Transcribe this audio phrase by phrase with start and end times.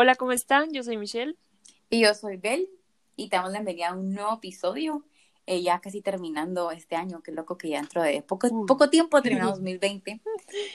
[0.00, 0.70] Hola, ¿cómo están?
[0.72, 1.34] Yo soy Michelle.
[1.90, 2.70] Y yo soy Bel.
[3.16, 5.04] Y te damos la bienvenida a un nuevo episodio.
[5.44, 7.20] Eh, ya casi terminando este año.
[7.20, 10.20] Qué loco que ya dentro de poco, poco tiempo terminamos 2020.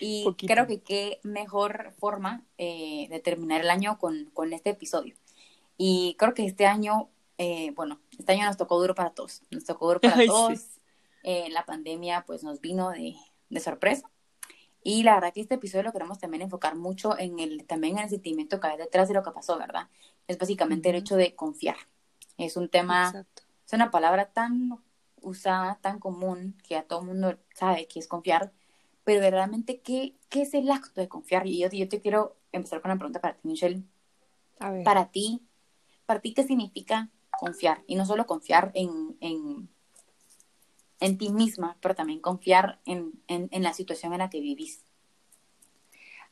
[0.01, 5.15] Y creo que qué mejor forma eh, de terminar el año con, con, este episodio.
[5.77, 9.41] Y creo que este año, eh, bueno, este año nos tocó duro para todos.
[9.51, 10.81] Nos tocó duro para todos.
[11.23, 13.15] la pandemia pues nos vino de,
[13.49, 14.11] de sorpresa.
[14.83, 18.03] Y la verdad que este episodio lo queremos también enfocar mucho en el, también en
[18.03, 19.87] el sentimiento que hay detrás de lo que pasó, ¿verdad?
[20.27, 21.77] Es básicamente el hecho de confiar.
[22.37, 23.25] Es un tema,
[23.65, 24.77] es una palabra tan
[25.21, 28.51] usada, tan común, que a todo el mundo sabe que es confiar,
[29.03, 31.47] pero verdaderamente, ¿qué, qué es el acto de confiar?
[31.47, 33.83] Y yo, yo te quiero empezar con una pregunta para ti, Michelle.
[34.59, 34.83] A ver.
[34.83, 35.41] Para ti,
[36.05, 37.83] para ti, ¿qué significa confiar?
[37.87, 39.69] Y no solo confiar en, en
[41.03, 43.13] en ti misma, pero también confiar en,
[43.51, 44.85] la situación en la que vivís.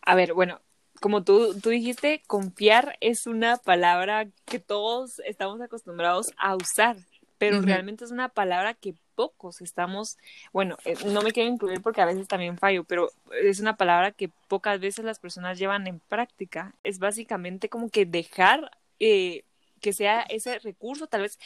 [0.01, 0.61] A ver, bueno,
[0.99, 6.97] como tú, tú dijiste, confiar es una palabra que todos estamos acostumbrados a usar,
[7.37, 10.17] pero realmente es una palabra que pocos estamos,
[10.53, 13.09] bueno, eh, no me quiero incluir porque a veces también fallo, pero
[13.43, 16.73] es una palabra que pocas veces las personas llevan en práctica.
[16.83, 19.43] Es básicamente como que dejar eh,
[19.81, 21.39] que sea ese recurso, tal vez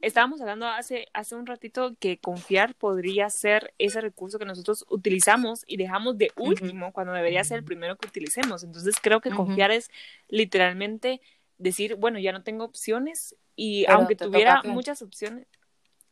[0.00, 5.62] estábamos hablando hace, hace un ratito que confiar podría ser ese recurso que nosotros utilizamos
[5.66, 8.64] y dejamos de último cuando debería ser el primero que utilicemos.
[8.64, 9.90] Entonces creo que confiar es
[10.28, 11.20] literalmente
[11.58, 15.46] decir, bueno, ya no tengo opciones y aunque tuviera muchas opciones,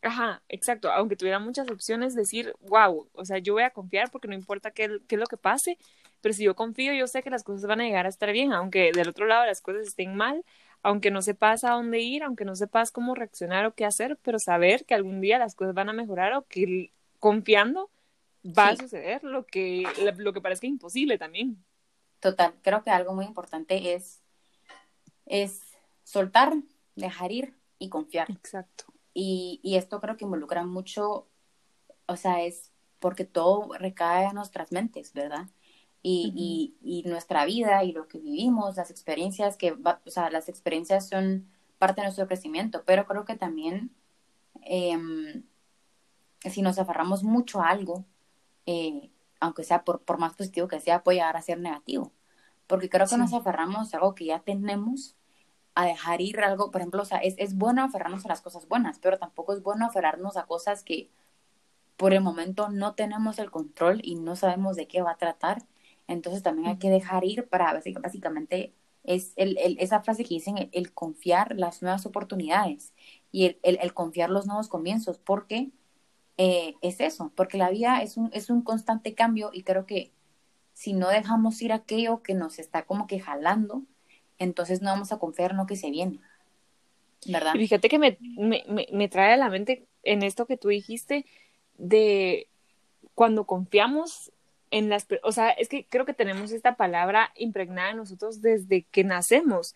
[0.03, 0.91] Ajá, exacto.
[0.91, 4.71] Aunque tuviera muchas opciones, decir, wow, o sea, yo voy a confiar porque no importa
[4.71, 5.77] qué, qué, es lo que pase,
[6.21, 8.53] pero si yo confío, yo sé que las cosas van a llegar a estar bien,
[8.53, 10.45] aunque del otro lado las cosas estén mal,
[10.83, 14.39] aunque no sepas a dónde ir, aunque no sepas cómo reaccionar o qué hacer, pero
[14.39, 17.91] saber que algún día las cosas van a mejorar o que confiando
[18.45, 19.85] va a suceder lo que,
[20.17, 21.63] lo que parezca imposible también.
[22.21, 24.23] Total, creo que algo muy importante es,
[25.27, 25.61] es
[26.05, 26.55] soltar,
[26.97, 28.31] dejar ir y confiar.
[28.31, 28.85] Exacto.
[29.13, 31.27] Y, y esto creo que involucra mucho,
[32.07, 35.47] o sea, es porque todo recae en nuestras mentes, ¿verdad?
[36.03, 41.09] Y, y, nuestra vida y lo que vivimos, las experiencias que, o sea, las experiencias
[41.09, 41.47] son
[41.79, 43.91] parte de nuestro crecimiento, pero creo que también
[44.63, 45.45] em,
[46.51, 48.05] si nos aferramos mucho a algo,
[48.67, 52.13] eh, aunque sea por, por, más positivo que sea, puede llegar a ser negativo,
[52.67, 55.17] porque creo que nos aferramos a algo que ya tenemos,
[55.75, 58.69] a dejar ir algo, por ejemplo, o sea, es, es bueno aferrarnos a las cosas
[58.69, 61.11] buenas, pero tampoco es bueno aferrarnos a cosas que
[61.97, 65.63] por el momento no tenemos el control y no sabemos de qué va a tratar
[66.11, 70.93] entonces también hay que dejar ir para, básicamente, es el, esa frase que dicen, el,
[70.93, 72.93] confiar las nuevas oportunidades
[73.31, 75.71] y el, confiar los nuevos comienzos, porque
[76.37, 80.11] eh, es eso, porque la vida es un, es un constante cambio y creo que
[80.73, 83.85] si no dejamos ir aquello que nos está como que jalando,
[84.39, 86.19] entonces no vamos a confiar en lo que se viene.
[87.27, 87.53] ¿Verdad?
[87.53, 91.25] Fíjate que me, me, me trae a la mente en esto que tú dijiste
[91.77, 92.49] de
[93.15, 94.33] cuando confiamos
[94.71, 98.83] en las, o sea, es que creo que tenemos esta palabra impregnada en nosotros desde
[98.91, 99.75] que nacemos,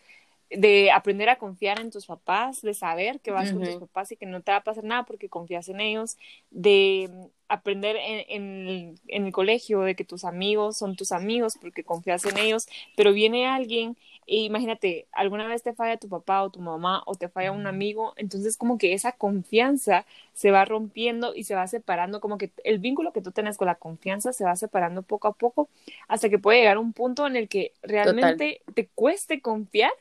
[0.51, 4.17] de aprender a confiar en tus papás, de saber que vas con tus papás y
[4.17, 6.17] que no te va a pasar nada porque confías en ellos,
[6.51, 7.11] de
[7.49, 12.39] aprender en, en, el colegio, de que tus amigos son tus amigos porque confías en
[12.39, 17.15] ellos, pero viene alguien imagínate, alguna vez te falla tu papá o tu mamá o
[17.15, 21.67] te falla un amigo, entonces como que esa confianza se va rompiendo y se va
[21.67, 25.29] separando, como que el vínculo que tú tienes con la confianza se va separando poco
[25.29, 25.69] a poco
[26.09, 29.93] hasta que puede llegar un punto en el que realmente te cueste confiar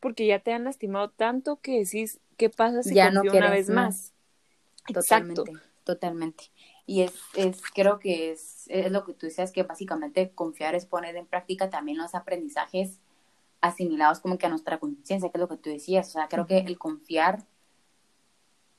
[0.00, 3.68] porque ya te han lastimado tanto que decís, ¿qué pasa si ya confío una vez
[3.68, 4.12] más?
[4.92, 5.68] Totalmente, Exacto.
[5.84, 6.44] totalmente.
[6.86, 10.86] Y es, es, creo que es, es lo que tú decías, que básicamente confiar es
[10.86, 13.00] poner en práctica también los aprendizajes
[13.60, 16.08] asimilados como que a nuestra conciencia, que es lo que tú decías.
[16.08, 17.44] O sea, creo que el confiar,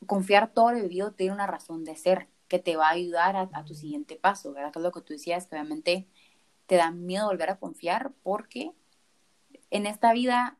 [0.05, 3.63] confiar todo lo vivido tiene una razón de ser, que te va a ayudar a,
[3.63, 4.71] tu siguiente paso, ¿verdad?
[4.73, 6.07] Que es lo que tú decías, que obviamente
[6.65, 8.73] te da miedo volver a confiar porque
[9.69, 10.57] en esta vida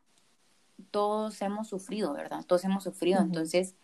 [0.91, 2.45] todos hemos sufrido, ¿verdad?
[2.45, 3.75] Todos hemos sufrido, entonces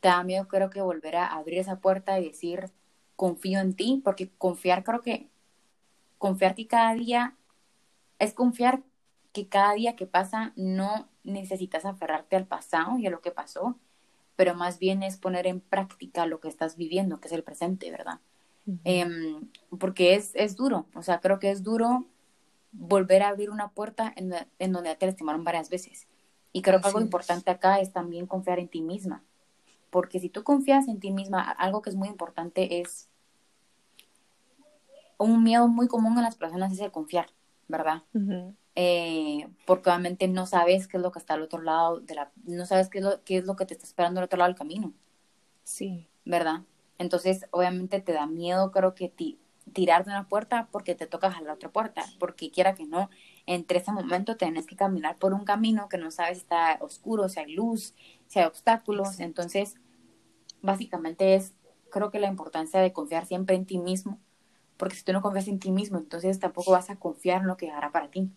[0.00, 2.72] te da miedo creo que volver a abrir esa puerta y decir,
[3.16, 5.30] confío en ti, porque confiar creo que,
[6.18, 7.36] confiar que cada día
[8.18, 8.82] es confiar
[9.32, 13.78] que cada día que pasa no necesitas aferrarte al pasado y a lo que pasó,
[14.36, 17.90] pero más bien es poner en práctica lo que estás viviendo, que es el presente,
[17.90, 18.20] ¿verdad?
[18.84, 19.50] Em,
[19.80, 22.06] porque es, es duro, o sea, creo que es duro
[22.70, 26.06] volver a abrir una puerta en, en donde te lastimaron varias veces.
[26.52, 29.24] Y creo que algo importante acá es también confiar en ti misma,
[29.90, 33.08] porque si tú confías en ti misma, algo que es muy importante es
[35.18, 37.26] un miedo muy común en las personas es el confiar,
[37.68, 38.02] ¿verdad?
[38.74, 42.30] Eh, porque obviamente no sabes qué es lo que está al otro lado de la,
[42.44, 44.48] no sabes qué es lo, qué es lo que te está esperando al otro lado
[44.48, 44.92] del camino.
[45.64, 46.08] Sí.
[46.24, 46.62] ¿Verdad?
[46.98, 49.12] Entonces, obviamente te da miedo, creo que
[49.72, 53.10] tirar de una puerta porque te tocas a la otra puerta, porque quiera que no,
[53.46, 57.28] entre ese momento tienes que caminar por un camino que no sabes si está oscuro,
[57.28, 57.94] si hay luz,
[58.28, 59.20] si hay obstáculos.
[59.20, 59.74] Entonces,
[60.62, 61.54] básicamente es,
[61.90, 64.18] creo que la importancia de confiar siempre en ti mismo,
[64.76, 67.56] porque si tú no confías en ti mismo, entonces tampoco vas a confiar en lo
[67.56, 68.30] que hará para ti.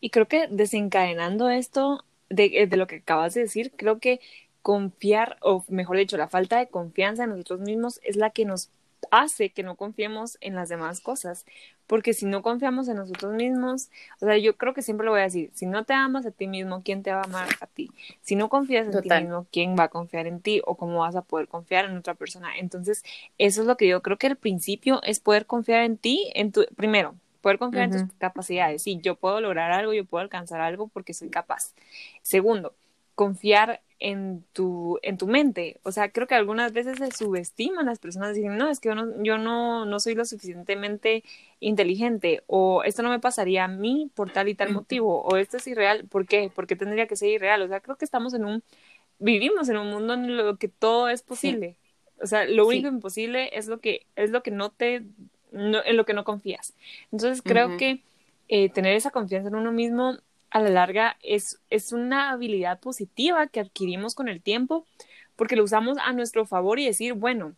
[0.00, 4.20] Y creo que desencadenando esto de, de lo que acabas de decir, creo que
[4.62, 8.70] confiar, o mejor dicho, la falta de confianza en nosotros mismos es la que nos
[9.10, 11.46] hace que no confiemos en las demás cosas.
[11.86, 13.88] Porque si no confiamos en nosotros mismos,
[14.20, 16.30] o sea, yo creo que siempre lo voy a decir, si no te amas a
[16.30, 17.90] ti mismo, ¿quién te va a amar a ti?
[18.20, 20.60] Si no confías en ti mismo, ¿quién va a confiar en ti?
[20.66, 22.58] O cómo vas a poder confiar en otra persona.
[22.58, 23.04] Entonces,
[23.38, 26.52] eso es lo que yo creo que el principio es poder confiar en ti, en
[26.52, 28.82] tu, primero, poder confiar en tus capacidades.
[28.82, 31.74] Sí, yo puedo lograr algo, yo puedo alcanzar algo porque soy capaz.
[32.22, 32.74] Segundo,
[33.14, 35.80] confiar en tu, en tu mente.
[35.82, 38.94] O sea, creo que algunas veces se subestiman las personas, dicen, no, es que yo
[38.94, 41.24] no, yo no, no soy lo suficientemente
[41.60, 45.56] inteligente, o esto no me pasaría a mí por tal y tal motivo, o esto
[45.56, 46.50] es irreal, ¿por qué?
[46.54, 47.62] ¿Por qué tendría que ser irreal?
[47.62, 48.62] O sea, creo que estamos en un,
[49.18, 51.76] vivimos en un mundo en lo que todo es posible.
[52.20, 55.04] O sea, lo único imposible es lo que, es lo que no te,
[55.52, 56.74] en lo que no confías.
[57.12, 58.00] Entonces creo que
[58.48, 60.16] eh, tener esa confianza en uno mismo
[60.50, 64.86] a la larga es, es una habilidad positiva que adquirimos con el tiempo
[65.36, 67.54] porque lo usamos a nuestro favor y decir, bueno,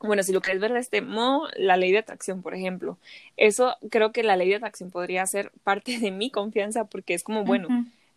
[0.00, 2.98] bueno, si lo quieres ver de este modo, la ley de atracción, por ejemplo,
[3.36, 7.22] eso creo que la ley de atracción podría ser parte de mi confianza porque es
[7.22, 7.68] como, bueno,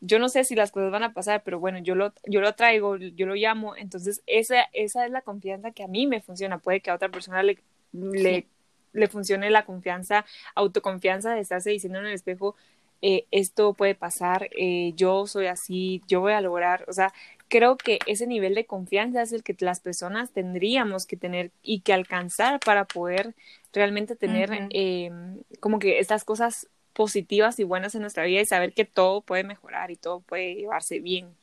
[0.02, 2.54] yo no sé si las cosas van a pasar, pero bueno, yo lo, yo lo
[2.54, 6.60] traigo, yo lo llamo, entonces esa, esa es la confianza que a mí me funciona,
[6.60, 7.60] puede que a otra persona le,
[7.94, 8.48] le,
[8.98, 12.56] le funcione la confianza, autoconfianza de estarse diciendo en el espejo,
[13.02, 17.14] eh, esto puede pasar, eh, yo soy así, yo voy a lograr, o sea,
[17.48, 21.82] creo que ese nivel de confianza es el que las personas tendríamos que tener y
[21.82, 23.36] que alcanzar para poder
[23.72, 28.74] realmente tener em, como que estas cosas positivas y buenas en nuestra vida y saber
[28.74, 31.36] que todo puede mejorar y todo puede llevarse bien.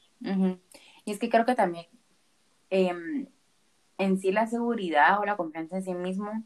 [1.05, 1.87] Y es que creo que también
[2.71, 3.29] em,
[3.99, 6.43] en sí la seguridad o la confianza en sí mismo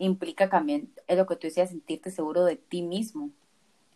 [0.00, 3.30] implica también es lo que tú decías, sentirte seguro de ti mismo.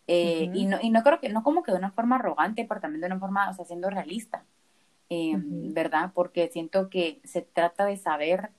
[0.07, 2.79] Eh, y, no, y no creo que, no como que de una forma arrogante, pero
[2.79, 4.45] también de una forma, o sea, siendo realista,
[5.09, 6.11] eh, ¿verdad?
[6.13, 8.51] Porque siento que se trata de saber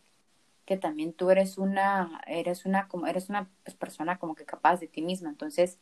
[0.65, 4.81] que también tú eres una, eres una, como, eres una pues, persona como que capaz
[4.81, 5.29] de ti misma.
[5.29, 5.79] Entonces,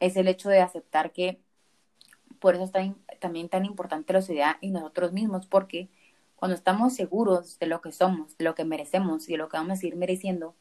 [0.00, 1.38] es el hecho de aceptar que
[2.38, 2.80] por eso está
[3.20, 5.90] también tan importante la sociedad y nosotros mismos, porque
[6.36, 9.58] cuando estamos seguros de lo que somos, de lo que merecemos y de lo que
[9.58, 10.54] vamos a seguir mereciendo,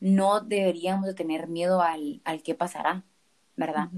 [0.00, 3.04] no deberíamos de tener miedo al, al qué pasará,
[3.56, 3.88] ¿verdad?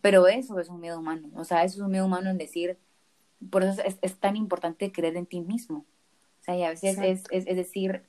[0.00, 2.78] Pero eso es un miedo humano, o sea, eso es un miedo humano en decir,
[3.50, 5.86] por eso es, tan importante creer en ti mismo.
[6.40, 8.04] O sea, y a veces es, es, decir,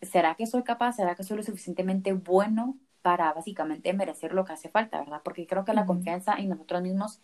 [0.00, 0.94] ¿será que soy capaz?
[0.94, 5.20] ¿Será que soy lo suficientemente bueno para básicamente merecer lo que hace falta, verdad?
[5.22, 7.20] Porque creo que la confianza en nosotros mismos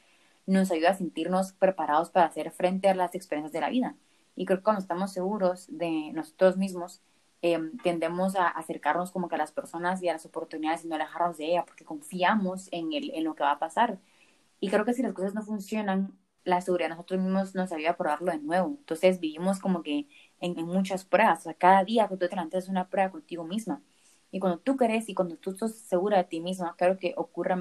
[0.47, 3.97] nos ayuda a sentirnos preparados para hacer frente a las experiencias de la vida.
[4.37, 7.01] Y creo que cuando estamos seguros de nosotros mismos,
[7.43, 10.95] Em, tendemos a acercarnos como que a las personas y a las oportunidades y no
[10.97, 13.99] alejarnos de ella porque confiamos en, el, en lo que va a pasar.
[14.61, 17.97] Y creo que si las cosas no funcionan, la seguridad nosotros mismos nos ayuda a
[17.97, 18.69] probarlo de nuevo.
[18.79, 20.09] Entonces vivimos como que
[20.41, 21.41] en, muchas pruebas.
[21.41, 23.83] O sea, cada día que tú te levantas es una prueba contigo misma.
[24.31, 27.55] Y cuando tú crees y cuando tú estás segura de ti misma, creo que ocurre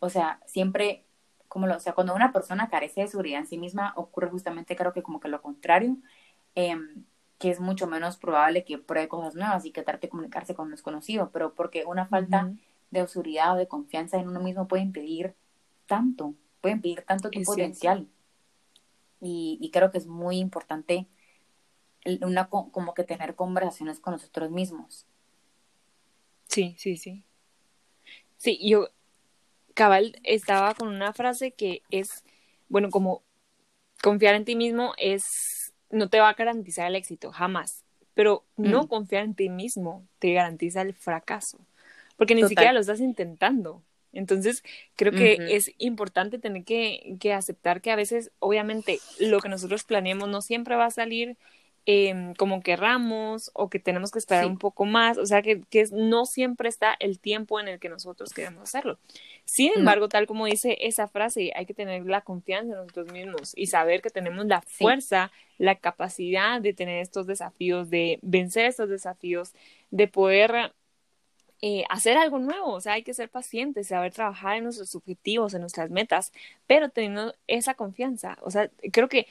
[0.00, 1.06] o sea, siempre,
[1.48, 4.76] como lo, o sea, cuando una persona carece de seguridad en sí misma, ocurre justamente,
[4.76, 5.96] creo que como que lo contrario.
[6.54, 6.76] Eh,
[7.38, 10.66] que es mucho menos probable que pruebe cosas nuevas y que trate de comunicarse con
[10.66, 12.52] un desconocido, pero porque una falta
[12.90, 15.34] de seguridad o de confianza en uno mismo puede impedir
[15.86, 18.08] tanto, puede impedir tanto tu potencial.
[19.20, 21.06] Y, creo que es muy importante
[22.22, 25.06] una como que tener conversaciones con nosotros mismos.
[26.46, 27.24] Sí, sí, sí.
[28.36, 28.88] Sí, yo
[29.74, 32.24] cabal estaba con una frase que es,
[32.68, 33.22] bueno, como
[34.02, 35.57] confiar en ti mismo es
[35.90, 37.84] no te va a garantizar el éxito, jamás.
[38.14, 38.86] Pero no mm.
[38.88, 41.58] confiar en ti mismo te garantiza el fracaso,
[42.16, 43.82] porque ni siquiera lo estás intentando.
[44.12, 44.64] Entonces,
[44.96, 49.84] creo que es importante tener que, que, aceptar que a veces, obviamente, lo que nosotros
[49.84, 51.36] planeemos no siempre va a salir
[51.90, 55.86] eh, como querramos o que tenemos que esperar un poco más, o sea que, que,
[55.90, 58.98] no siempre está el tiempo en el que nosotros queremos hacerlo.
[59.46, 63.54] Sin embargo, tal como dice esa frase, hay que tener la confianza en nosotros mismos
[63.56, 68.90] y saber que tenemos la fuerza, la capacidad de tener estos desafíos, de vencer estos
[68.90, 69.54] desafíos,
[69.90, 70.74] de poder
[71.62, 75.54] eh, hacer algo nuevo, o sea, hay que ser pacientes, saber trabajar en nuestros objetivos,
[75.54, 76.34] en nuestras metas,
[76.66, 79.26] pero teniendo esa confianza, o sea, creo que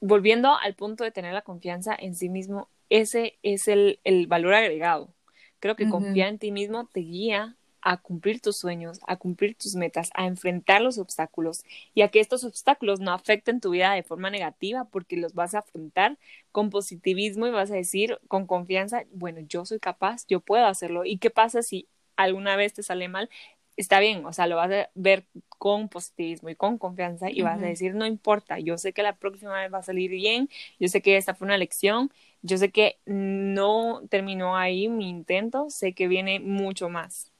[0.00, 4.54] volviendo al punto de tener la confianza en sí mismo, ese es el, el valor
[4.54, 5.14] agregado.
[5.60, 9.76] Creo que confiar en ti mismo te guía a cumplir tus sueños, a cumplir tus
[9.76, 11.62] metas, a enfrentar los obstáculos
[11.94, 15.54] y a que estos obstáculos no afecten tu vida de forma negativa porque los vas
[15.54, 16.18] a afrontar
[16.50, 21.04] con positivismo y vas a decir con confianza, bueno, yo soy capaz, yo puedo hacerlo.
[21.04, 23.30] ¿Y qué pasa si alguna vez te sale mal?
[23.76, 27.62] Está bien, o sea, lo vas a ver con positivismo y con confianza y vas
[27.62, 30.48] a decir, no importa, yo sé que la próxima vez va a salir bien,
[30.80, 35.68] yo sé que esta fue una lección, yo sé que no terminó ahí mi intento,
[35.68, 37.32] sé que viene mucho más.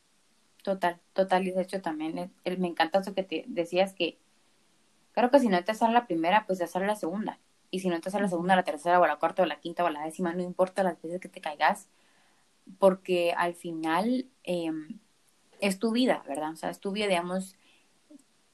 [0.63, 1.47] Total, total.
[1.47, 4.19] Y de hecho también me encanta eso que te decías que
[5.13, 7.39] creo que si no te sale la primera, pues te sale la segunda.
[7.71, 9.85] Y si no te sale la segunda, la tercera, o la cuarta, o la quinta,
[9.85, 11.89] o la décima, no importa las veces que te caigas,
[12.79, 14.99] porque al final em,
[15.67, 16.53] es tu vida, ¿verdad?
[16.53, 17.57] O sea, es tu vida, digamos,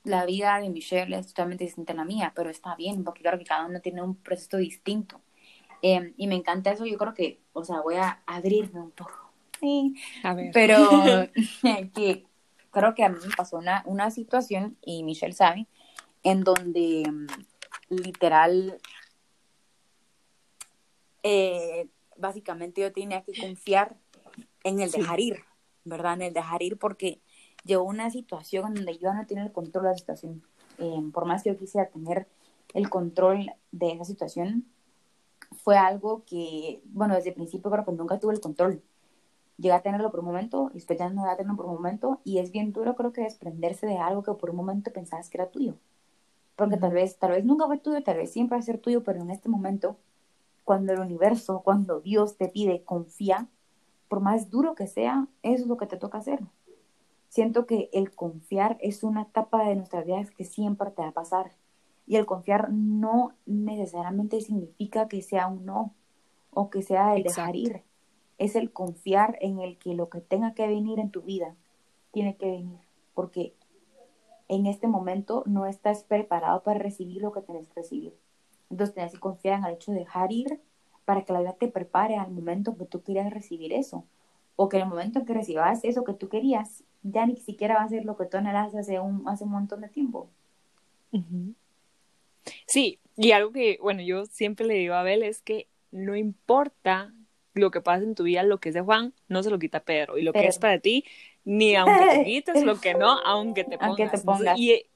[0.04, 3.38] la vida de Michelle es totalmente distinta a la mía, pero está bien, porque claro
[3.38, 5.20] que cada uno tiene un proceso distinto.
[5.82, 9.32] Em, y me encanta eso, yo creo que, o sea, voy a abrirme un poco
[10.52, 11.28] pero
[11.94, 12.26] que
[12.70, 15.66] creo que a mí me pasó una, una situación, y Michelle sabe,
[16.22, 17.26] en donde mm,
[17.90, 18.78] literal,
[21.22, 23.96] eh, básicamente yo tenía que confiar
[24.64, 25.44] en el dejar ir,
[25.84, 26.14] ¿verdad?
[26.14, 27.20] En el dejar ir porque
[27.64, 30.42] llegó una situación donde yo no tenía el control de la situación.
[30.78, 32.26] Eh, por más que yo quisiera tener
[32.74, 34.66] el control de esa situación,
[35.64, 38.82] fue algo que, bueno, desde el principio creo que nunca tuve el control
[39.62, 42.20] llega a tenerlo por un momento y después ya no a tenerlo por un momento
[42.24, 45.38] y es bien duro creo que desprenderse de algo que por un momento pensabas que
[45.38, 45.76] era tuyo.
[46.56, 49.02] Porque tal vez, tal vez nunca fue tuyo, tal vez siempre va a ser tuyo,
[49.04, 49.96] pero en este momento,
[50.64, 53.48] cuando el universo, cuando Dios te pide confía,
[54.12, 56.40] por más duro que sea, eso es lo que te toca hacer.
[57.30, 61.12] Siento que el confiar es una etapa de nuestras vidas que siempre te va a
[61.12, 61.52] pasar.
[62.06, 65.94] Y el confiar no necesariamente significa que sea un no
[66.50, 67.84] o que sea el dejar ir
[68.36, 71.56] es el confiar en el que lo que tenga que venir en tu vida
[72.10, 72.80] tiene que venir,
[73.14, 73.54] porque
[74.48, 78.14] en este momento no estás preparado para recibir lo que tenés que recibir.
[78.68, 80.60] Entonces tenés que confiar en el hecho de dejar ir
[81.04, 84.04] para que la vida te prepare al momento que tú quieras recibir eso.
[84.56, 87.76] O que en el momento en que recibas eso que tú querías, ya ni siquiera
[87.76, 90.28] va a ser lo que tú anhelas hace un, hace un montón de tiempo.
[92.66, 97.12] Sí, y algo que, bueno, yo siempre le digo a Abel es que no importa
[97.54, 99.80] lo que pasa en tu vida, lo que es de Juan, no se lo quita
[99.80, 100.16] Pedro.
[100.16, 101.04] Y lo que es para ti,
[101.44, 103.78] ni aunque te quites, lo que no, aunque te
[104.24, 104.58] pongas.
[104.58, 104.86] Y,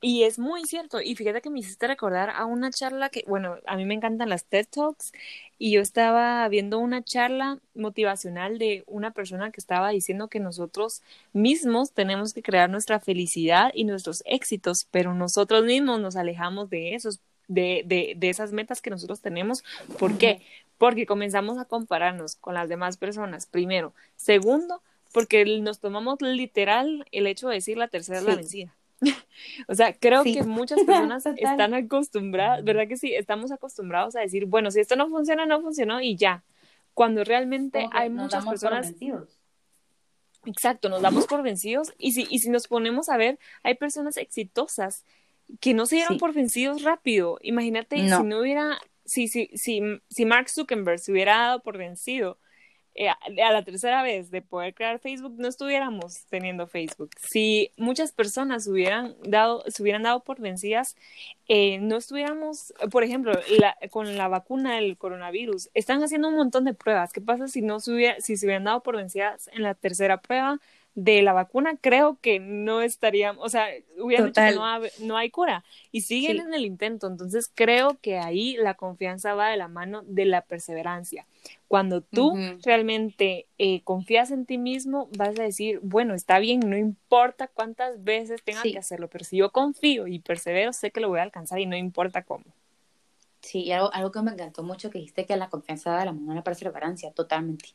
[0.00, 1.00] y es muy cierto.
[1.00, 4.28] Y fíjate que me hiciste recordar a una charla que, bueno, a mí me encantan
[4.28, 5.12] las TED Talks.
[5.58, 11.02] Y yo estaba viendo una charla motivacional de una persona que estaba diciendo que nosotros
[11.32, 16.94] mismos tenemos que crear nuestra felicidad y nuestros éxitos, pero nosotros mismos nos alejamos de
[16.94, 19.64] esos de, de, de, esas metas que nosotros tenemos.
[19.98, 20.40] ¿Por qué?
[20.80, 23.92] porque comenzamos a compararnos con las demás personas, primero.
[24.16, 24.80] Segundo,
[25.12, 28.74] porque nos tomamos literal el hecho de decir la tercera es la vencida.
[29.68, 33.14] o sea, creo que muchas personas están acostumbradas, ¿verdad que sí?
[33.14, 36.42] Estamos acostumbrados a decir, bueno, si esto no funciona, no funcionó y ya.
[36.94, 38.94] Cuando realmente hay muchas personas...
[40.46, 44.16] Exacto, nos damos por vencidos y si, y si nos ponemos a ver, hay personas
[44.16, 45.04] exitosas
[45.60, 47.38] que no se dieron por vencidos rápido.
[47.42, 52.38] Imagínate si no hubiera si, si, si, si Mark Zuckerberg se hubiera dado por vencido
[53.08, 57.10] a la tercera vez de poder crear Facebook, no estuviéramos teniendo Facebook.
[57.18, 60.96] Si muchas personas hubieran dado, se hubieran dado por vencidas,
[61.48, 63.32] eh, no estuviéramos, por ejemplo,
[63.90, 67.12] con la vacuna del coronavirus, están haciendo un montón de pruebas.
[67.12, 70.20] ¿Qué pasa si no se hubiera, si se hubieran dado por vencidas en la tercera
[70.20, 70.60] prueba?
[70.94, 73.68] De la vacuna, creo que no estaríamos, o sea,
[73.98, 77.06] hubieran dicho que no, no, hay cura y siguen en el intento.
[77.06, 81.26] Entonces, creo que ahí la confianza va de la mano de la perseverancia.
[81.68, 86.76] Cuando tú realmente eh, confías en ti mismo, vas a decir, bueno, está bien, no
[86.76, 91.08] importa cuántas veces tenga que hacerlo, pero si yo confío y persevero, sé que lo
[91.08, 92.44] voy a alcanzar y no importa cómo.
[93.40, 96.06] Sí, y algo, algo que me encantó mucho que dijiste que la confianza va de
[96.06, 97.70] la mano de la perseverancia, totalmente.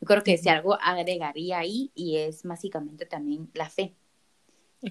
[0.00, 3.94] Yo creo que si algo agregaría ahí y es básicamente también la fe.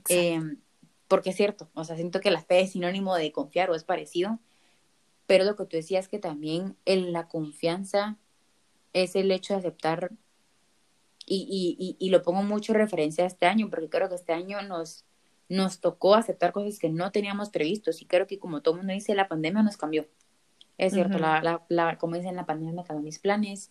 [0.08, 0.60] Em,
[1.08, 3.84] porque es cierto, o sea, siento que la fe es sinónimo de confiar o es
[3.84, 4.40] parecido,
[5.26, 8.18] pero lo que tú decías que también en la confianza
[8.94, 10.12] es el hecho de aceptar,
[11.26, 14.34] y, y, y, lo pongo mucho en referencia a este año, porque creo que este
[14.34, 15.06] año nos,
[15.48, 18.94] nos tocó aceptar cosas que no teníamos previstos, y creo que como todo el mundo
[18.94, 20.08] dice, la pandemia nos cambió.
[20.80, 23.70] Es cierto, la, la, la, como dicen, la pandemia me cambió mis planes,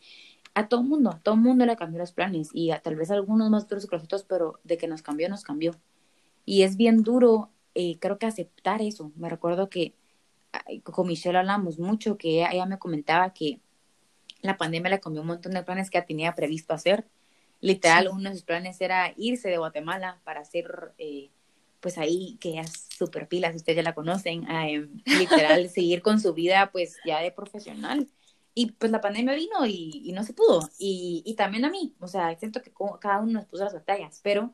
[0.58, 3.14] a todo mundo, a todo mundo le cambió los planes y a tal vez a
[3.14, 5.76] algunos más otros otros, pero de que nos cambió, nos cambió.
[6.44, 9.12] Y es bien duro, eh, creo que aceptar eso.
[9.14, 9.94] Me recuerdo que
[10.82, 13.60] con Michelle hablamos mucho, que ella, me comentaba que
[14.42, 17.06] la pandemia le cambió un montón de planes que tenía previsto hacer.
[17.60, 21.30] Literal, uno de sus planes era irse de Guatemala para hacer, eh,
[21.78, 26.18] pues ahí, que es súper pila, si ustedes ya la conocen, eh, literal, seguir con
[26.18, 28.08] su vida, pues ya de profesional
[28.58, 30.68] y pues la pandemia vino y, no se pudo.
[30.78, 34.18] Y, y, también a mí, o sea, siento que cada uno nos puso las batallas,
[34.20, 34.52] pero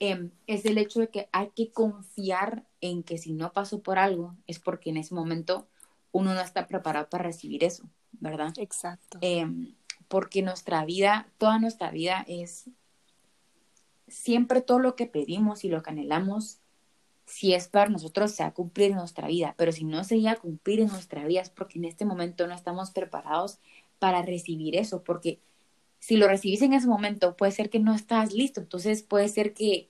[0.00, 3.98] em, es el hecho de que hay que confiar en que si no pasó por
[3.98, 5.66] algo, es porque en ese momento
[6.10, 7.88] uno no está preparado para recibir eso,
[8.20, 8.52] ¿verdad?
[8.58, 9.16] Exacto.
[9.22, 9.76] Em,
[10.08, 12.68] porque nuestra vida, toda nuestra vida es
[14.08, 16.58] siempre todo lo que pedimos y lo que anhelamos
[17.32, 20.16] si es para nosotros, se va a cumplir en nuestra vida, pero si no se
[20.16, 23.58] llega a cumplir en nuestra vida es porque en este momento no estamos preparados
[23.98, 25.40] para recibir eso, porque
[25.98, 29.54] si lo recibís en ese momento, puede ser que no estás listo, entonces puede ser
[29.54, 29.88] que,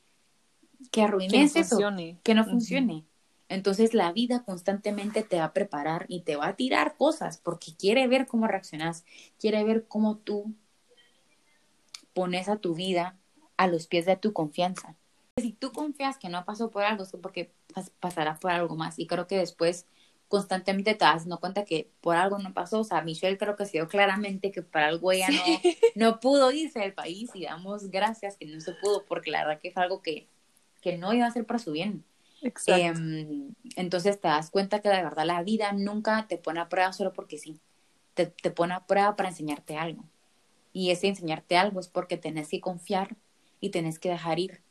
[0.92, 1.80] que arruines eso,
[2.22, 3.06] que no funcione.
[3.48, 7.74] Entonces la vida constantemente te va a preparar y te va a tirar cosas porque
[7.76, 9.04] quiere ver cómo reaccionas,
[9.40, 10.54] quiere ver cómo tú
[12.14, 13.18] pones a tu vida
[13.56, 14.96] a los pies de tu confianza
[15.40, 17.52] si tú confías que no pasó por algo, es porque
[18.00, 18.98] pasará por algo más.
[18.98, 19.86] Y creo que después
[20.28, 22.80] constantemente te das no cuenta que por algo no pasó.
[22.80, 25.36] O sea, Michelle creo que se dio claramente que por algo ella no,
[25.94, 29.60] no pudo irse del país y damos gracias que no se pudo porque la verdad
[29.60, 30.28] que fue algo que,
[30.80, 32.04] que no iba a ser para su bien.
[32.42, 33.00] Exacto.
[33.00, 36.92] Em, entonces te das cuenta que de verdad la vida nunca te pone a prueba
[36.92, 37.60] solo porque sí.
[38.14, 40.04] Te, te pone a prueba para enseñarte algo.
[40.74, 43.16] Y ese enseñarte algo es porque tenés que confiar
[43.60, 44.62] y tenés que dejar ir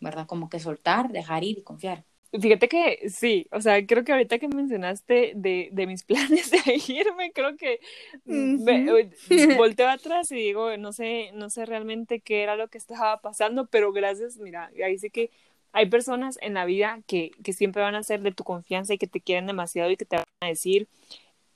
[0.00, 0.26] ¿verdad?
[0.26, 2.04] Como que soltar, dejar ir y confiar.
[2.32, 6.60] Fíjate que sí, o sea, creo que ahorita que mencionaste de, de mis planes de
[6.86, 7.80] irme, creo que
[9.56, 13.66] volteo atrás y digo, no sé, no sé realmente qué era lo que estaba pasando,
[13.66, 15.30] pero gracias, mira, ahí sí que
[15.72, 18.98] hay personas en la vida que, que siempre van a ser de tu confianza y
[18.98, 20.88] que te quieren demasiado y que te van a decir,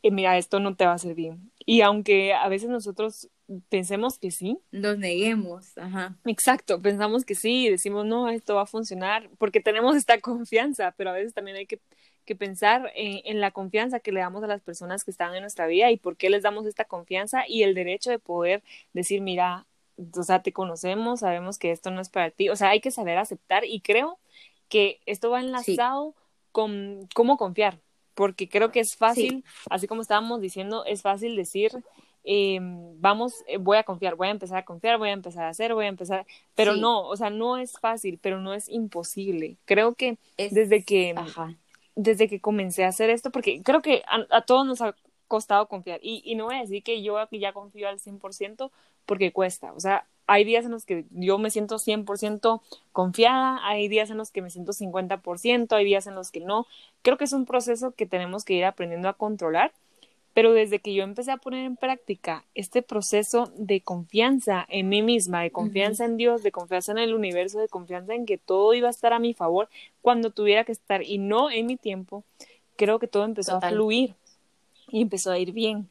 [0.03, 1.51] eh, mira, esto no te va a bien.
[1.67, 3.29] Y aunque a veces nosotros
[3.69, 4.59] pensemos que sí.
[4.71, 6.17] Nos neguemos, ajá.
[6.25, 10.95] Exacto, pensamos que sí y decimos, no, esto va a funcionar, porque tenemos esta confianza,
[10.97, 11.81] pero a veces también hay que,
[12.25, 15.43] que pensar en, en, la confianza que le damos a las personas que están en
[15.43, 19.21] nuestra vida y por qué les damos esta confianza y el derecho de poder decir,
[19.21, 19.67] mira,
[20.17, 22.91] o sea, te conocemos, sabemos que esto no es para ti, o sea, hay que
[22.91, 24.19] saber aceptar y creo
[24.69, 26.15] que esto va enlazado
[26.53, 27.81] con cómo confiar,
[28.15, 31.73] porque creo que es fácil, así como estábamos diciendo, es fácil decir,
[32.25, 35.51] eh, vamos, eh, voy a confiar, voy a empezar a confiar, voy a empezar a
[35.51, 39.57] hacer, voy a empezar, pero no, o sea, no es fácil, pero no es imposible.
[39.67, 41.15] Creo que desde que,
[41.95, 44.95] desde que comencé a hacer esto, porque creo que a, todos nos ha
[45.29, 48.71] costado confiar, y, y, no voy a decir que yo ya confío al 100%
[49.07, 53.89] porque cuesta, o sea, hay días en los que yo me siento 100% confiada, hay
[53.89, 56.67] días en los que me siento 50%, hay días en los que no.
[57.03, 59.73] Creo que es un proceso que tenemos que ir aprendiendo a controlar
[60.35, 65.01] pero desde que yo empecé a poner en práctica este proceso de confianza en mí
[65.01, 68.75] misma, de confianza en Dios, de confianza en el universo, de confianza en que todo
[68.75, 69.69] iba a estar a mi favor
[70.03, 72.25] cuando tuviera que estar y no en mi tiempo,
[72.77, 74.15] creo que todo empezó a fluir
[74.89, 75.89] y empezó a ir bien.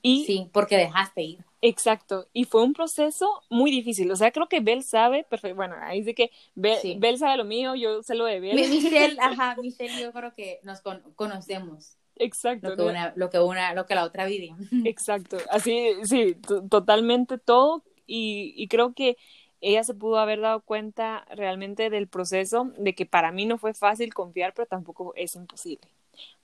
[0.00, 1.44] Y, sí, porque dejaste ir.
[1.60, 4.10] Exacto, y fue un proceso muy difícil.
[4.12, 5.56] O sea, creo que Bel sabe, perfecto.
[5.56, 8.54] Bueno, ahí dice que Bel, sabe lo mío, yo sé lo de Bel.
[8.54, 10.80] Michelle, ajá, Michelle, yo creo que nos
[11.16, 11.97] conocemos.
[12.18, 12.70] Exacto.
[12.70, 14.54] Lo que, una, lo que una, lo que la otra vive.
[14.84, 15.38] Exacto.
[15.50, 16.36] Así, sí,
[16.68, 17.82] totalmente todo.
[18.06, 19.16] Y, y creo que
[19.60, 23.74] ella se pudo haber dado cuenta realmente del proceso, de que para mí no fue
[23.74, 25.88] fácil confiar, pero tampoco es imposible.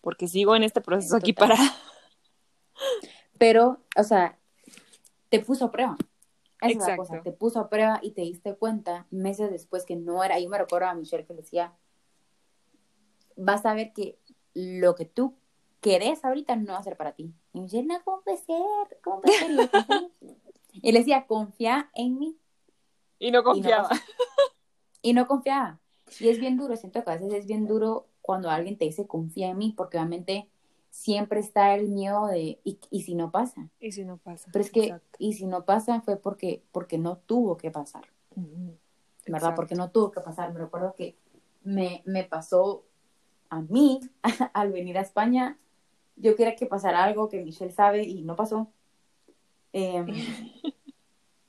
[0.00, 1.56] Porque sigo en este proceso aquí para.
[3.38, 4.38] Pero, o sea,
[5.28, 5.96] te puso a prueba.
[6.60, 10.38] Esa cosa, te puso a prueba y te diste cuenta meses después que no era.
[10.38, 11.74] Yo me recuerdo a Michelle que decía:
[13.36, 14.18] Vas a ver que
[14.54, 15.36] lo que tú
[15.84, 17.34] querés ahorita no va a ser para ti.
[17.52, 19.00] Y me dice, no, ¿cómo puede ser?
[19.02, 19.70] ¿Cómo puede ser?
[20.72, 22.38] Y le decía, confía en mí.
[23.18, 23.90] Y no confiaba.
[25.02, 25.78] Y no, confiaba.
[26.18, 29.06] Y es bien duro, siento que a veces es bien duro cuando alguien te dice
[29.06, 30.48] confía en mí, porque obviamente
[30.88, 33.68] siempre está el miedo de, ¿y, y si no pasa?
[33.78, 34.48] Y si no pasa.
[34.52, 38.06] Pero es que, y si no pasa fue porque, porque no tuvo que pasar.
[39.26, 39.54] ¿Verdad?
[39.54, 40.50] Porque no tuvo que pasar.
[40.54, 41.18] Me recuerdo que
[41.62, 42.84] me, me pasó
[43.50, 44.00] a mí
[44.54, 45.58] al venir a España
[46.16, 48.72] yo quería que pasara algo que Michelle sabe y no pasó.
[49.72, 50.06] Em,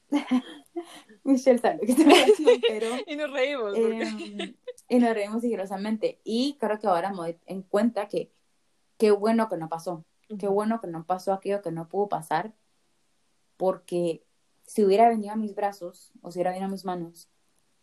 [1.23, 2.87] Michelle sabe que estoy pero...
[3.05, 3.75] y nos reímos.
[3.75, 4.55] Em,
[4.89, 6.19] y nos reímos sigilosamente.
[6.23, 8.31] Y creo que ahora me doy en cuenta que
[8.97, 10.05] qué bueno que no pasó.
[10.39, 12.53] Qué bueno que no pasó aquello que no pudo pasar.
[13.57, 14.25] porque
[14.65, 17.29] si hubiera venido a mis brazos o si hubiera venido a mis manos,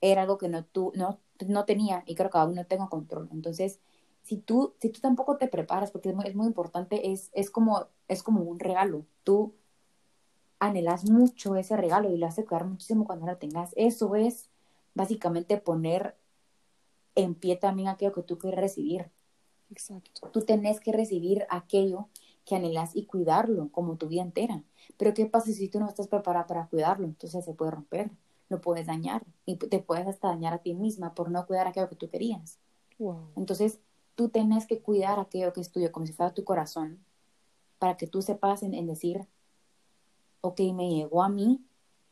[0.00, 3.28] era algo que no, tú, no, no tenía y creo que aún no tengo control.
[3.32, 3.80] Entonces,
[4.22, 7.50] si tú, si tú tampoco te preparas, porque es muy, es muy importante, es, es,
[7.50, 9.04] como, es como un regalo.
[9.24, 9.54] Tú
[10.58, 13.72] anhelas mucho ese regalo y lo hace cuidar muchísimo cuando lo tengas.
[13.76, 14.48] Eso es
[14.94, 16.16] básicamente poner
[17.14, 19.11] en pie también aquello que tú quieres recibir.
[19.70, 20.28] Exacto.
[20.30, 22.08] Tú tenés que recibir aquello
[22.44, 24.62] que anhelas y cuidarlo como tu vida entera.
[24.96, 27.06] Pero ¿qué pasa si tú no estás preparada para cuidarlo?
[27.06, 28.11] Entonces se puede romper,
[28.48, 31.88] lo puedes dañar y te puedes hasta dañar a ti misma por no cuidar aquello
[31.88, 32.58] que tú querías.
[33.37, 33.80] Entonces
[34.14, 37.05] tú tenés que cuidar aquello que es tuyo como si fuera tu corazón
[37.79, 39.27] para que tú sepas en, en decir,
[40.40, 41.64] ok, me llegó a mí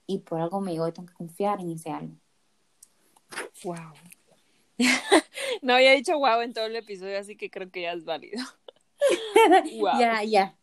[0.07, 2.15] y por algo me llegó y tengo que confiar en ese algo.
[3.63, 3.93] Wow.
[5.63, 8.45] no había dicho wow en todo el episodio, así que creo que ya es válido.
[9.99, 10.57] Ya, ya.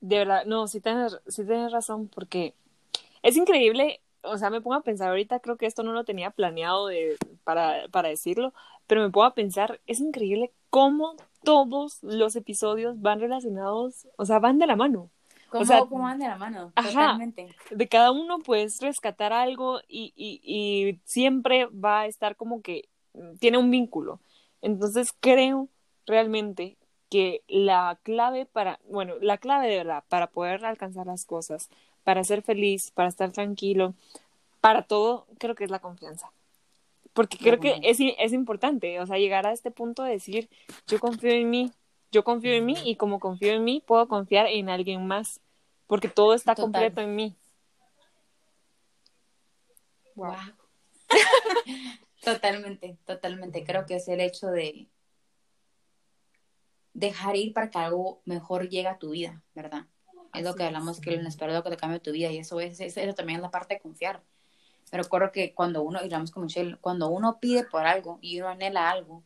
[0.00, 2.54] De verdad, no, sí tienes, sí tienes razón, porque
[3.22, 6.30] es increíble, o sea, me pongo a pensar ahorita, creo que esto no lo tenía
[6.30, 8.52] planeado de, para, para decirlo,
[8.86, 14.58] pero me a pensar, es increíble cómo todos los episodios van relacionados, o sea, van
[14.58, 15.10] de la mano.
[15.50, 16.72] ¿Cómo, o sea, ¿cómo van de la mano?
[16.74, 17.54] Totalmente.
[17.70, 22.88] De cada uno puedes rescatar algo y, y, y siempre va a estar como que
[23.38, 24.20] tiene un vínculo.
[24.62, 25.68] Entonces creo
[26.06, 26.78] realmente
[27.10, 31.68] que la clave para, bueno, la clave de verdad para poder alcanzar las cosas,
[32.04, 33.94] para ser feliz, para estar tranquilo,
[34.62, 36.32] para todo, creo que es la confianza.
[37.12, 40.48] Porque creo que es, es importante, o sea, llegar a este punto de decir,
[40.86, 41.70] yo confío en mí,
[42.10, 45.40] yo confío en mí y como confío en mí, puedo confiar en alguien más,
[45.86, 47.36] porque todo está completo en mí.
[50.14, 50.34] Wow.
[52.24, 53.64] totalmente, totalmente.
[53.64, 54.88] Creo que es el hecho de,
[56.94, 59.86] dejar ir para que algo mejor llegue a tu vida, ¿verdad?
[60.34, 62.80] Es lo que hablamos, que lo inesperado que te cambie tu vida y eso es,
[62.80, 64.22] eso también es la parte de confiar.
[64.92, 68.38] Pero creo que cuando uno, y hablamos con Michelle, cuando uno pide por algo y
[68.38, 69.24] uno anhela algo,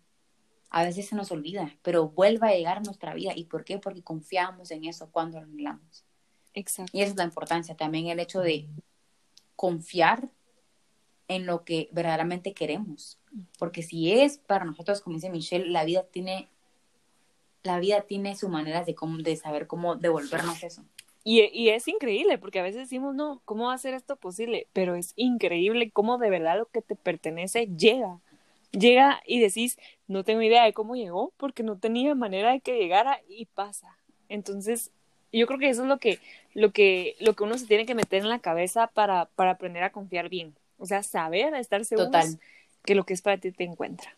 [0.70, 3.32] a veces se nos olvida, pero vuelve a llegar a nuestra vida.
[3.34, 3.80] ¿Y por qué?
[3.80, 6.04] Porque confiamos en eso cuando lo anhelamos.
[6.54, 6.96] Exacto.
[6.96, 8.68] Y esa es la importancia, también el hecho de
[9.56, 10.28] confiar
[11.26, 13.18] en lo que verdaderamente queremos.
[13.58, 16.48] Porque si es para nosotros, como dice Michelle, la vida tiene
[17.64, 20.84] la vida tiene su manera de, cómo, de saber cómo devolvernos eso.
[21.28, 24.68] Y, y, es increíble, porque a veces decimos, no, ¿cómo va a ser esto posible?
[24.72, 28.20] Pero es increíble cómo de verdad lo que te pertenece llega.
[28.70, 32.78] Llega y decís, no tengo idea de cómo llegó, porque no tenía manera de que
[32.78, 33.96] llegara y pasa.
[34.28, 34.92] Entonces,
[35.32, 36.20] yo creo que eso es lo que,
[36.54, 39.82] lo que, lo que uno se tiene que meter en la cabeza para, para aprender
[39.82, 40.54] a confiar bien.
[40.78, 42.10] O sea, saber, estar seguro
[42.84, 44.16] que lo que es para ti te encuentra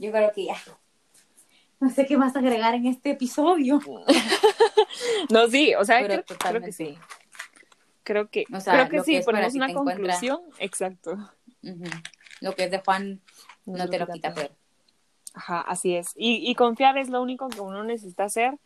[0.00, 0.56] yo creo que ya.
[1.80, 3.80] No sé qué más agregar en este episodio.
[5.30, 6.24] no, sí, o sea, creo,
[6.62, 6.98] que sí.
[8.02, 10.40] Creo que, creo que sí, ponemos una conclusión.
[10.58, 11.16] Exacto.
[12.40, 13.20] Lo que es de Juan
[13.64, 14.54] no, te lo quita pero
[15.32, 16.12] Ajá, así es.
[16.16, 18.58] Y, y confiar es lo único que uno necesita hacer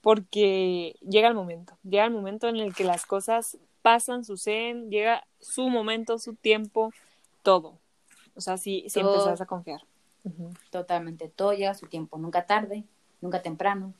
[0.00, 5.24] porque llega el momento, llega el momento en el que las cosas pasan, suceden, llega
[5.40, 6.92] su momento, su tiempo,
[7.42, 7.78] todo.
[8.34, 9.82] O sea, sí, sí empezás a confiar.
[10.70, 12.84] Totalmente, todo llega a su tiempo, nunca tarde,
[13.20, 13.94] nunca temprano,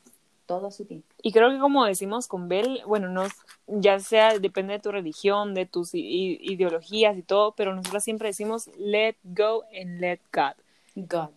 [0.45, 1.07] todo a su tiempo.
[1.21, 3.23] Y creo que como decimos con Bell, bueno, no,
[3.67, 8.69] ya sea, depende de tu religión, de tus ideologías y todo, pero nosotros siempre decimos
[8.77, 10.55] let go and let God.
[10.95, 11.29] God.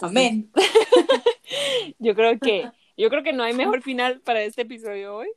[0.00, 0.50] Amén.
[1.98, 5.28] yo creo que, yo creo que no hay mejor final para este episodio hoy.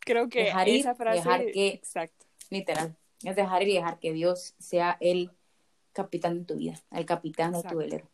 [0.00, 2.26] Creo que dejar esa frase, dejar que, exacto.
[2.50, 5.30] literal, es dejar y dejar que Dios sea el
[5.94, 8.06] capitán de tu vida, el capitán de tu velero.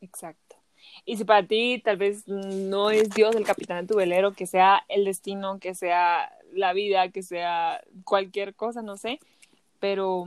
[0.00, 0.56] Exacto.
[1.04, 4.46] Y si para ti tal vez no es Dios el capitán de tu velero, que
[4.46, 9.18] sea el destino, que sea la vida, que sea cualquier cosa, no sé,
[9.80, 10.26] pero,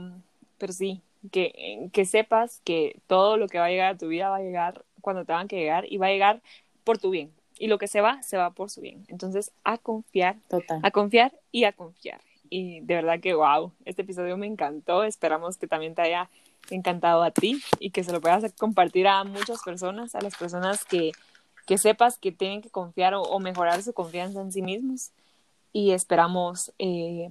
[0.58, 1.00] pero sí,
[1.32, 4.42] que, que sepas que todo lo que va a llegar a tu vida va a
[4.42, 6.42] llegar cuando tengan que llegar y va a llegar
[6.84, 7.32] por tu bien.
[7.58, 9.04] Y lo que se va, se va por su bien.
[9.08, 10.80] Entonces, a confiar, Total.
[10.82, 12.20] a confiar y a confiar.
[12.48, 15.04] Y de verdad que, wow, este episodio me encantó.
[15.04, 16.30] Esperamos que también te haya
[16.70, 20.84] encantado a ti y que se lo puedas compartir a muchas personas, a las personas
[20.84, 21.12] que,
[21.66, 25.10] que sepas que tienen que confiar o, mejorar su confianza en sí mismos.
[25.72, 27.30] Y esperamos eh,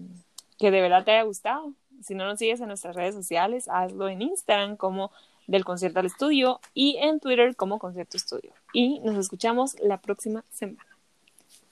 [0.58, 1.74] que de verdad te haya gustado.
[2.04, 5.12] Si no nos sigues en nuestras redes sociales, hazlo en Instagram como
[5.48, 8.54] del concierto al estudio y en Twitter como concierto estudio.
[8.72, 10.86] Y nos escuchamos la próxima semana.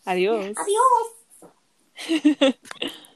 [0.06, 0.56] Adiós.
[0.58, 2.56] Adiós.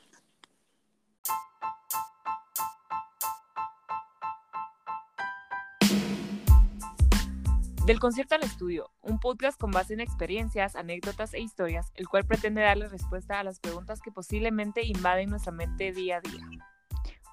[7.91, 12.23] Del concierto al estudio, un podcast con base en experiencias, anécdotas e historias, el cual
[12.23, 16.47] pretende darle respuesta a las preguntas que posiblemente invaden nuestra mente día a día.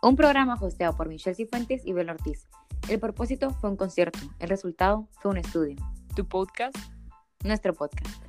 [0.03, 2.49] Un programa hosteado por Michelle Cifuentes y Bel Ortiz.
[2.89, 5.77] El propósito fue un concierto, el resultado fue un estudio.
[6.17, 6.77] ¿Tu podcast?
[7.45, 8.28] Nuestro podcast.